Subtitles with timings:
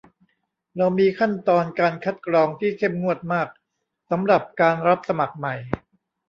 [0.77, 3.47] เรามีขั้นตอนการคัดกรองที่เข้มงวดมาก
[4.09, 5.55] สำหรับการรับสมัครใหม่